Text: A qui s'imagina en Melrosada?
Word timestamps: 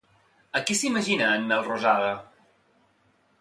A 0.59 0.61
qui 0.69 0.77
s'imagina 0.79 1.27
en 1.41 1.45
Melrosada? 1.51 2.09